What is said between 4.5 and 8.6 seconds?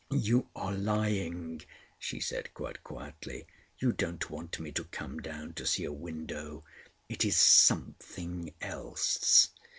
me to come down to see a window. It is something